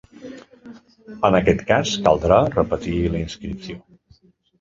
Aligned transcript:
En 1.29 1.35
aquest 1.39 1.61
cas, 1.67 1.91
caldrà 2.07 2.39
repetir 2.55 2.95
la 3.17 3.21
inscripció. 3.21 3.79